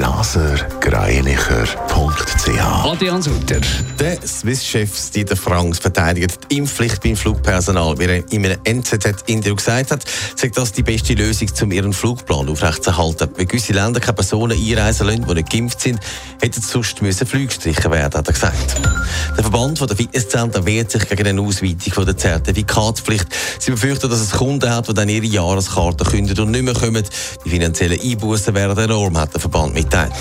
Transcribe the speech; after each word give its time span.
blasergreinicher.ch 0.00 2.86
Adrian 2.86 3.20
Sutter. 3.20 3.60
Der 3.98 4.16
Swiss-Chef 4.26 5.10
Dieter 5.10 5.36
Franks 5.36 5.78
verteidigt 5.78 6.38
die 6.50 6.56
Impfpflicht 6.56 7.02
beim 7.02 7.16
Flugpersonal. 7.16 7.98
Wie 7.98 8.04
er 8.04 8.32
in 8.32 8.46
einem 8.46 8.58
NZZ-Interview 8.64 9.56
gesagt 9.56 9.90
hat, 9.90 10.06
sagt 10.36 10.56
das 10.56 10.72
die 10.72 10.82
beste 10.82 11.12
Lösung, 11.12 11.50
um 11.60 11.70
ihren 11.70 11.92
Flugplan 11.92 12.48
aufrechtzuerhalten. 12.48 13.28
Wenn 13.36 13.46
gewisse 13.46 13.74
Länder 13.74 14.00
keine 14.00 14.14
Personen 14.14 14.58
einreisen 14.58 15.06
lassen, 15.06 15.26
die 15.28 15.34
nicht 15.34 15.50
geimpft 15.50 15.82
sind, 15.82 16.00
hätten 16.40 16.62
sonst 16.62 17.02
müssen 17.02 17.26
Flüge 17.26 17.48
gestrichen 17.48 17.90
werden, 17.90 18.18
hat 18.18 18.26
er 18.26 18.32
gesagt. 18.32 18.80
Der 19.36 19.44
Verband 19.44 19.80
der 19.80 19.96
Fitnesszentren 19.96 20.66
wehrt 20.66 20.90
sich 20.90 21.08
gegen 21.08 21.26
eine 21.26 21.40
Ausweitung 21.40 22.04
der 22.04 22.16
Zertifikatspflicht. 22.16 23.26
Sie 23.58 23.70
befürchten, 23.70 24.10
dass 24.10 24.20
es 24.20 24.32
Kunden 24.32 24.70
hat, 24.70 24.88
die 24.88 24.94
dann 24.94 25.08
ihre 25.08 25.26
Jahreskarte 25.26 26.04
kündigen 26.04 26.44
und 26.44 26.50
nicht 26.50 26.64
mehr 26.64 26.74
kommen. 26.74 27.04
Die 27.44 27.50
finanziellen 27.50 28.00
Einbußen 28.00 28.54
werden 28.54 28.78
enorm, 28.78 29.18
hat 29.18 29.32
der 29.34 29.40
Verband 29.40 29.74
mitgeteilt. 29.74 30.12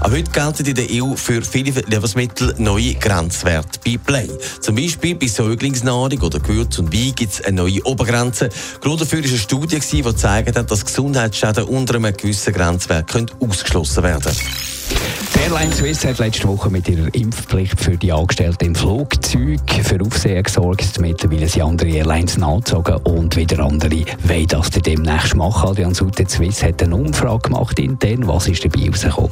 Ab 0.00 0.10
heute 0.10 0.30
gelten 0.30 0.66
in 0.66 0.74
der 0.74 0.86
EU 0.90 1.14
für 1.14 1.42
viele 1.42 1.80
Lebensmittel 1.80 2.54
neue 2.58 2.94
Grenzwerte 2.94 3.78
bei 3.84 3.96
Play. 3.96 4.28
Zum 4.60 4.74
Beispiel 4.74 5.14
bei 5.14 5.26
Säuglingsnahrung 5.26 6.20
oder 6.20 6.40
Gewürz 6.40 6.78
und 6.78 6.92
Wein 6.92 7.14
gibt 7.14 7.32
es 7.32 7.44
eine 7.44 7.62
neue 7.62 7.84
Obergrenze. 7.84 8.48
Grund 8.80 9.00
dafür 9.00 9.20
war 9.20 9.28
eine 9.28 9.38
Studie, 9.38 9.78
die 9.78 10.02
gezeigt 10.02 10.56
hat, 10.56 10.70
dass 10.70 10.84
Gesundheitsschäden 10.84 11.64
unter 11.64 11.94
einem 11.94 12.16
gewissen 12.16 12.52
Grenzwert 12.52 13.14
ausgeschlossen 13.40 14.02
werden 14.02 14.22
können. 14.22 14.63
Die 15.54 15.58
Airline 15.58 15.76
Swiss 15.76 16.04
hat 16.04 16.18
letzte 16.18 16.48
Woche 16.48 16.68
mit 16.68 16.88
ihrer 16.88 17.14
Impfpflicht 17.14 17.78
für 17.78 17.96
die 17.96 18.10
Angestellten 18.10 18.64
im 18.64 18.74
Flugzeug 18.74 19.60
für 19.84 20.00
Aufsehen 20.00 20.42
gesorgt. 20.42 20.98
Mittlerweile 20.98 21.46
sind 21.46 21.62
andere 21.62 21.90
Airlines 21.90 22.38
nachgezogen 22.38 22.96
und 23.04 23.36
wieder 23.36 23.64
andere 23.64 24.04
wollen 24.24 24.46
das 24.48 24.70
demnächst 24.70 25.36
machen. 25.36 25.68
Adrian 25.68 25.94
Sutte 25.94 26.28
Swiss 26.28 26.60
hat 26.64 26.82
eine 26.82 26.96
Umfrage 26.96 27.50
gemacht 27.50 27.78
intern. 27.78 28.26
Was 28.26 28.48
ist 28.48 28.64
dabei 28.64 28.88
rausgekommen? 28.88 29.30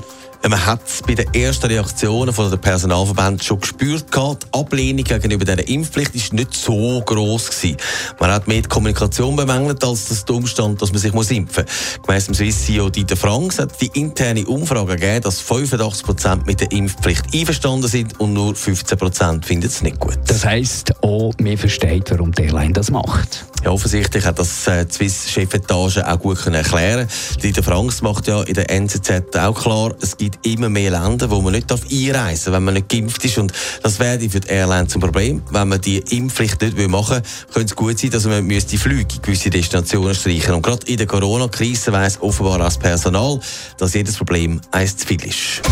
Man 0.48 0.66
hat 0.66 0.80
es 0.86 1.02
bei 1.02 1.14
den 1.14 1.32
ersten 1.32 1.66
Reaktionen 1.66 2.34
von 2.34 2.50
der 2.50 2.56
Personalverband 2.56 3.44
schon 3.44 3.60
gespürt. 3.60 4.06
Die 4.12 4.58
Ablehnung 4.58 5.04
gegenüber 5.04 5.44
dieser 5.44 5.66
Impfpflicht 5.68 6.14
ist 6.16 6.32
nicht 6.32 6.52
so 6.52 7.00
groß 7.00 7.50
gewesen. 7.50 7.76
Man 8.18 8.30
hat 8.30 8.48
mehr 8.48 8.60
die 8.60 8.68
Kommunikation 8.68 9.36
bemängelt 9.36 9.84
als 9.84 10.08
das 10.08 10.24
Umstand, 10.28 10.82
dass 10.82 10.90
man 10.90 11.00
sich 11.00 11.12
muss 11.12 11.30
impfen 11.30 11.64
muss. 11.64 12.06
Gemäss 12.06 12.26
dem 12.26 12.34
Swiss 12.34 12.66
CEO 12.66 12.90
Dieter 12.90 13.16
Franks 13.16 13.60
hat 13.60 13.80
die 13.80 13.90
interne 13.94 14.44
Umfrage 14.44 14.96
gegeben, 14.96 15.22
dass 15.22 15.40
85 15.40 16.04
Prozent 16.04 16.46
mit 16.46 16.60
der 16.60 16.72
Impfpflicht 16.72 17.32
einverstanden 17.32 17.88
sind 17.88 18.18
und 18.18 18.32
nur 18.32 18.56
15 18.56 18.98
Prozent 18.98 19.46
finden 19.46 19.68
es 19.68 19.80
nicht 19.80 20.00
gut. 20.00 20.18
Das 20.26 20.44
heisst, 20.44 20.92
auch 21.04 21.32
man 21.40 21.56
versteht, 21.56 22.10
warum 22.10 22.32
die 22.32 22.42
Airline 22.42 22.72
das 22.72 22.90
macht. 22.90 23.46
Ja, 23.64 23.70
offensichtlich 23.70 24.24
hat 24.24 24.40
das 24.40 24.66
äh, 24.66 24.84
die 24.84 24.92
Swiss-Chefetage 24.92 26.04
auch 26.04 26.18
gut 26.18 26.38
können 26.38 26.56
erklären 26.56 27.06
Dieter 27.42 27.62
Franks 27.62 28.02
macht 28.02 28.26
ja 28.26 28.42
in 28.42 28.54
der 28.54 28.68
NZZ 28.70 29.36
auch 29.36 29.60
klar, 29.60 29.94
es 30.00 30.16
gibt 30.16 30.44
immer 30.44 30.68
mehr 30.68 30.90
Länder, 30.90 31.30
wo 31.30 31.40
man 31.40 31.52
nicht 31.52 31.70
einreisen 31.70 32.46
darf, 32.46 32.56
wenn 32.56 32.64
man 32.64 32.74
nicht 32.74 32.88
geimpft 32.88 33.24
ist. 33.24 33.38
Und 33.38 33.52
das 33.82 34.00
wäre 34.00 34.18
für 34.28 34.40
die 34.40 34.48
Airline 34.48 34.88
zum 34.88 35.00
Problem. 35.00 35.42
Wenn 35.50 35.68
man 35.68 35.80
die 35.80 35.98
Impfpflicht 35.98 36.60
nicht 36.60 36.76
machen 36.88 37.16
will, 37.16 37.22
könnte 37.52 37.66
es 37.66 37.76
gut 37.76 37.98
sein, 37.98 38.10
dass 38.10 38.24
man 38.24 38.48
die 38.48 38.78
Flüge 38.78 39.14
in 39.14 39.22
gewisse 39.22 39.50
Destinationen 39.50 40.14
streichen 40.14 40.54
Und 40.54 40.62
gerade 40.62 40.86
in 40.86 40.96
der 40.96 41.06
Corona-Krise 41.06 41.92
weiss 41.92 42.20
offenbar 42.20 42.58
das 42.58 42.78
Personal, 42.78 43.38
dass 43.78 43.94
jedes 43.94 44.16
Problem 44.16 44.60
eins 44.72 44.96
zu 44.96 45.06
viel 45.06 45.24
ist. 45.24 45.62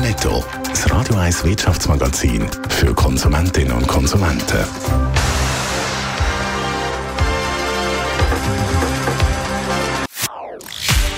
Netto, 0.00 0.42
das 0.68 0.90
Radio 0.90 1.16
1 1.16 1.44
Wirtschaftsmagazin 1.44 2.46
für 2.68 2.94
Konsumentinnen 2.94 3.72
und 3.72 3.86
Konsumenten. 3.86 5.19